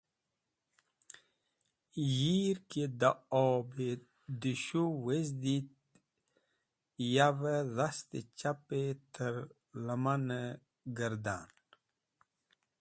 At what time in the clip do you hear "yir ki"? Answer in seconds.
2.15-2.83